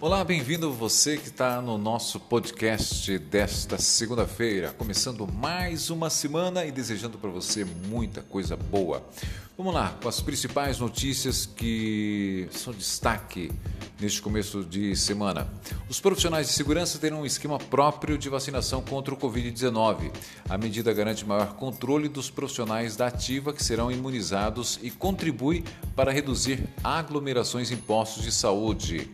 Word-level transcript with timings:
Olá, 0.00 0.22
bem-vindo 0.22 0.72
você 0.72 1.16
que 1.16 1.26
está 1.26 1.60
no 1.60 1.76
nosso 1.76 2.20
podcast 2.20 3.18
desta 3.18 3.78
segunda-feira, 3.78 4.72
começando 4.78 5.26
mais 5.26 5.90
uma 5.90 6.08
semana 6.08 6.64
e 6.64 6.70
desejando 6.70 7.18
para 7.18 7.28
você 7.30 7.64
muita 7.64 8.22
coisa 8.22 8.56
boa. 8.56 9.04
Vamos 9.56 9.74
lá 9.74 9.92
com 10.00 10.08
as 10.08 10.20
principais 10.20 10.78
notícias 10.78 11.46
que 11.46 12.46
são 12.52 12.72
destaque 12.72 13.50
neste 14.00 14.22
começo 14.22 14.62
de 14.62 14.94
semana. 14.94 15.48
Os 15.88 15.98
profissionais 15.98 16.46
de 16.46 16.52
segurança 16.52 16.96
terão 17.00 17.22
um 17.22 17.26
esquema 17.26 17.58
próprio 17.58 18.16
de 18.16 18.28
vacinação 18.28 18.80
contra 18.80 19.12
o 19.12 19.16
Covid-19. 19.16 20.12
A 20.48 20.56
medida 20.56 20.92
garante 20.92 21.26
maior 21.26 21.54
controle 21.54 22.08
dos 22.08 22.30
profissionais 22.30 22.94
da 22.94 23.08
ativa 23.08 23.52
que 23.52 23.64
serão 23.64 23.90
imunizados 23.90 24.78
e 24.80 24.92
contribui 24.92 25.64
para 25.96 26.12
reduzir 26.12 26.68
aglomerações 26.84 27.72
em 27.72 27.76
postos 27.76 28.22
de 28.22 28.30
saúde. 28.30 29.10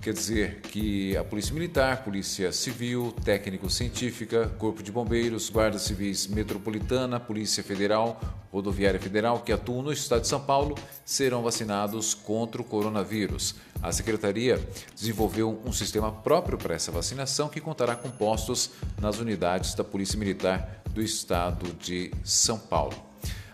Quer 0.00 0.14
dizer 0.14 0.60
que 0.62 1.14
a 1.14 1.22
Polícia 1.22 1.52
Militar, 1.52 2.02
Polícia 2.02 2.50
Civil, 2.52 3.14
Técnico-Científica, 3.22 4.48
Corpo 4.58 4.82
de 4.82 4.90
Bombeiros, 4.90 5.50
Guarda 5.50 5.78
Civis 5.78 6.26
Metropolitana, 6.26 7.20
Polícia 7.20 7.62
Federal, 7.62 8.18
Rodoviária 8.50 8.98
Federal 8.98 9.40
que 9.40 9.52
atuam 9.52 9.82
no 9.82 9.92
estado 9.92 10.22
de 10.22 10.28
São 10.28 10.40
Paulo 10.40 10.74
serão 11.04 11.42
vacinados 11.42 12.14
contra 12.14 12.62
o 12.62 12.64
coronavírus. 12.64 13.56
A 13.82 13.92
Secretaria 13.92 14.58
desenvolveu 14.96 15.60
um 15.66 15.72
sistema 15.72 16.10
próprio 16.10 16.56
para 16.56 16.74
essa 16.74 16.90
vacinação 16.90 17.50
que 17.50 17.60
contará 17.60 17.94
com 17.94 18.10
postos 18.10 18.70
nas 18.98 19.18
unidades 19.18 19.74
da 19.74 19.84
Polícia 19.84 20.18
Militar 20.18 20.82
do 20.94 21.02
estado 21.02 21.74
de 21.74 22.10
São 22.24 22.58
Paulo. 22.58 22.96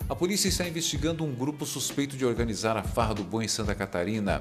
A 0.08 0.14
polícia 0.14 0.46
está 0.46 0.64
investigando 0.64 1.24
um 1.24 1.34
grupo 1.34 1.66
suspeito 1.66 2.16
de 2.16 2.24
organizar 2.24 2.76
a 2.76 2.84
farra 2.84 3.14
do 3.14 3.24
boi 3.24 3.46
em 3.46 3.48
Santa 3.48 3.74
Catarina. 3.74 4.40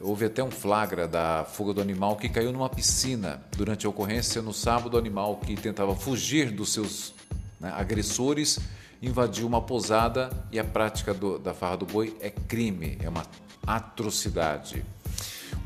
Houve 0.00 0.26
até 0.26 0.42
um 0.44 0.50
flagra 0.50 1.08
da 1.08 1.44
fuga 1.44 1.74
do 1.74 1.80
animal 1.80 2.16
que 2.16 2.28
caiu 2.28 2.52
numa 2.52 2.68
piscina. 2.68 3.42
Durante 3.56 3.84
a 3.84 3.88
ocorrência, 3.88 4.40
no 4.40 4.52
sábado, 4.52 4.94
o 4.94 4.98
animal 4.98 5.36
que 5.38 5.56
tentava 5.56 5.94
fugir 5.96 6.50
dos 6.52 6.72
seus 6.72 7.12
né, 7.58 7.72
agressores 7.74 8.60
invadiu 9.02 9.46
uma 9.46 9.60
posada 9.60 10.30
e 10.52 10.58
a 10.58 10.64
prática 10.64 11.12
do, 11.12 11.38
da 11.38 11.52
farra 11.52 11.78
do 11.78 11.86
boi 11.86 12.16
é 12.20 12.30
crime, 12.30 12.96
é 13.00 13.08
uma 13.08 13.24
atrocidade. 13.66 14.84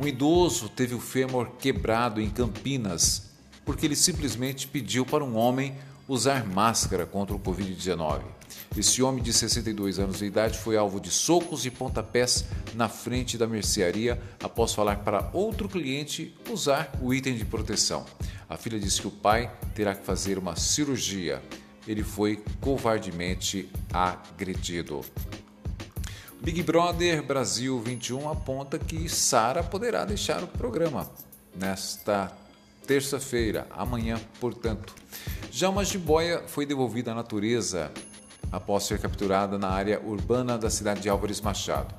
Um 0.00 0.06
idoso 0.06 0.69
teve 0.69 0.94
o 0.94 1.00
fêmur 1.00 1.50
quebrado 1.58 2.20
em 2.20 2.30
Campinas 2.30 3.33
porque 3.64 3.86
ele 3.86 3.97
simplesmente 3.97 4.66
pediu 4.66 5.05
para 5.05 5.25
um 5.25 5.36
homem 5.36 5.77
usar 6.08 6.47
máscara 6.47 7.06
contra 7.06 7.34
o 7.34 7.39
Covid-19. 7.39 8.22
Esse 8.77 9.03
homem 9.03 9.22
de 9.22 9.33
62 9.33 9.98
anos 9.98 10.19
de 10.19 10.25
idade 10.25 10.59
foi 10.59 10.77
alvo 10.77 11.00
de 11.00 11.11
socos 11.11 11.67
e 11.67 11.70
pontapés 11.70 12.44
na 12.75 12.89
frente 12.89 13.36
da 13.36 13.47
mercearia 13.47 14.20
após 14.42 14.72
falar 14.72 14.97
para 15.00 15.31
outro 15.33 15.69
cliente 15.69 16.34
usar 16.50 16.91
o 17.00 17.12
item 17.12 17.36
de 17.36 17.44
proteção. 17.44 18.05
A 18.48 18.56
filha 18.56 18.78
disse 18.78 19.00
que 19.00 19.06
o 19.06 19.11
pai 19.11 19.50
terá 19.75 19.94
que 19.94 20.05
fazer 20.05 20.39
uma 20.39 20.56
cirurgia. 20.56 21.42
Ele 21.86 22.03
foi 22.03 22.42
covardemente 22.61 23.69
agredido. 23.92 25.03
Big 26.41 26.62
Brother 26.62 27.22
Brasil 27.22 27.78
21 27.81 28.28
aponta 28.28 28.78
que 28.78 29.09
Sara 29.09 29.62
poderá 29.62 30.05
deixar 30.05 30.42
o 30.42 30.48
programa 30.48 31.11
nesta 31.55 32.33
terça-feira, 32.86 33.66
amanhã, 33.70 34.20
portanto. 34.41 34.94
Já 35.50 35.69
uma 35.69 35.84
jiboia 35.84 36.42
foi 36.47 36.66
devolvida 36.66 37.12
à 37.12 37.14
natureza 37.14 37.91
após 38.50 38.84
ser 38.84 38.98
capturada 38.98 39.58
na 39.58 39.69
área 39.69 40.00
urbana 40.05 40.58
da 40.58 40.69
cidade 40.69 41.00
de 41.00 41.08
Álvares 41.08 41.41
Machado. 41.41 41.94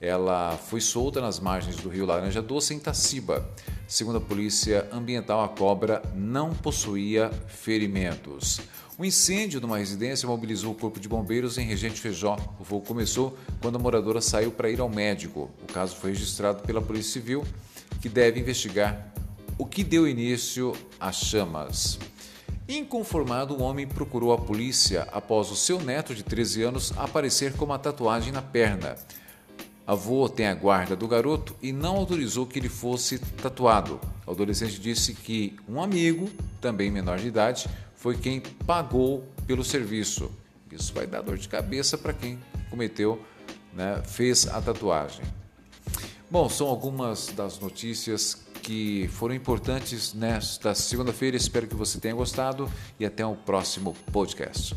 Ela 0.00 0.56
foi 0.56 0.80
solta 0.80 1.20
nas 1.20 1.38
margens 1.38 1.76
do 1.76 1.88
rio 1.88 2.04
Laranja 2.04 2.42
Doce, 2.42 2.74
em 2.74 2.78
Taciba. 2.80 3.48
Segundo 3.86 4.18
a 4.18 4.20
polícia 4.20 4.88
ambiental, 4.90 5.44
a 5.44 5.48
cobra 5.48 6.02
não 6.14 6.52
possuía 6.52 7.30
ferimentos. 7.46 8.60
O 8.98 9.04
incêndio 9.04 9.60
de 9.60 9.66
uma 9.66 9.78
residência 9.78 10.28
mobilizou 10.28 10.72
o 10.72 10.74
corpo 10.74 10.98
de 10.98 11.08
bombeiros 11.08 11.56
em 11.56 11.64
Regente 11.64 12.00
Feijó. 12.00 12.36
O 12.58 12.64
fogo 12.64 12.84
começou 12.84 13.38
quando 13.60 13.76
a 13.76 13.78
moradora 13.78 14.20
saiu 14.20 14.50
para 14.50 14.68
ir 14.70 14.80
ao 14.80 14.88
médico. 14.88 15.50
O 15.62 15.72
caso 15.72 15.94
foi 15.96 16.10
registrado 16.10 16.62
pela 16.62 16.82
Polícia 16.82 17.12
Civil, 17.12 17.44
que 18.00 18.08
deve 18.08 18.40
investigar 18.40 19.12
o 19.58 19.66
que 19.66 19.84
deu 19.84 20.08
início 20.08 20.72
às 20.98 21.16
chamas. 21.16 21.98
Inconformado, 22.68 23.54
o 23.54 23.62
homem 23.62 23.86
procurou 23.86 24.32
a 24.32 24.38
polícia 24.38 25.08
após 25.12 25.50
o 25.50 25.56
seu 25.56 25.80
neto 25.80 26.14
de 26.14 26.22
13 26.22 26.62
anos 26.62 26.92
aparecer 26.96 27.54
com 27.54 27.64
uma 27.64 27.78
tatuagem 27.78 28.32
na 28.32 28.40
perna. 28.40 28.96
A 29.86 29.92
avô 29.92 30.28
tem 30.28 30.46
a 30.46 30.54
guarda 30.54 30.94
do 30.94 31.08
garoto 31.08 31.56
e 31.60 31.72
não 31.72 31.96
autorizou 31.96 32.46
que 32.46 32.58
ele 32.58 32.68
fosse 32.68 33.18
tatuado. 33.18 34.00
O 34.24 34.30
adolescente 34.30 34.80
disse 34.80 35.12
que 35.12 35.56
um 35.68 35.82
amigo, 35.82 36.30
também 36.60 36.90
menor 36.90 37.18
de 37.18 37.26
idade, 37.26 37.68
foi 37.96 38.16
quem 38.16 38.40
pagou 38.64 39.24
pelo 39.46 39.64
serviço. 39.64 40.30
Isso 40.70 40.94
vai 40.94 41.06
dar 41.06 41.20
dor 41.20 41.36
de 41.36 41.48
cabeça 41.48 41.98
para 41.98 42.12
quem 42.12 42.38
cometeu, 42.70 43.20
né, 43.74 44.02
fez 44.06 44.46
a 44.46 44.62
tatuagem. 44.62 45.24
Bom, 46.30 46.48
são 46.48 46.68
algumas 46.68 47.26
das 47.26 47.58
notícias 47.58 48.46
que 48.62 49.08
foram 49.08 49.34
importantes 49.34 50.14
nesta 50.14 50.74
segunda-feira. 50.74 51.36
Espero 51.36 51.66
que 51.66 51.74
você 51.74 51.98
tenha 51.98 52.14
gostado 52.14 52.70
e 52.98 53.04
até 53.04 53.26
o 53.26 53.34
próximo 53.34 53.94
podcast. 54.12 54.74